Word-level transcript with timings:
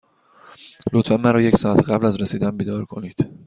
لطفا 0.93 1.15
مرا 1.17 1.41
یک 1.41 1.55
ساعت 1.55 1.81
قبل 1.89 2.05
از 2.05 2.21
رسیدن 2.21 2.57
بیدار 2.57 2.85
کنید. 2.85 3.31